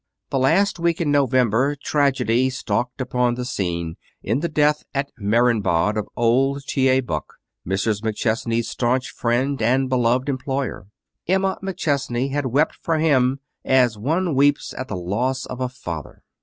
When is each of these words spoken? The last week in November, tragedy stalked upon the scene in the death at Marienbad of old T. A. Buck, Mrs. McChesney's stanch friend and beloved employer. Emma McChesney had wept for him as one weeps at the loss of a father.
The 0.31 0.39
last 0.39 0.79
week 0.79 0.99
in 0.99 1.11
November, 1.11 1.75
tragedy 1.75 2.49
stalked 2.49 3.01
upon 3.01 3.35
the 3.35 3.45
scene 3.45 3.97
in 4.23 4.39
the 4.39 4.49
death 4.49 4.83
at 4.95 5.11
Marienbad 5.19 5.95
of 5.95 6.07
old 6.17 6.63
T. 6.65 6.87
A. 6.89 7.01
Buck, 7.01 7.35
Mrs. 7.67 8.01
McChesney's 8.01 8.67
stanch 8.67 9.11
friend 9.11 9.61
and 9.61 9.89
beloved 9.89 10.27
employer. 10.27 10.87
Emma 11.27 11.59
McChesney 11.61 12.31
had 12.31 12.47
wept 12.47 12.73
for 12.81 12.97
him 12.97 13.41
as 13.63 13.95
one 13.95 14.33
weeps 14.33 14.73
at 14.75 14.87
the 14.87 14.97
loss 14.97 15.45
of 15.45 15.61
a 15.61 15.69
father. 15.69 16.23